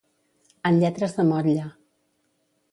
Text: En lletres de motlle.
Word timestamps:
En 0.69 0.79
lletres 0.85 1.15
de 1.19 1.27
motlle. 1.33 1.69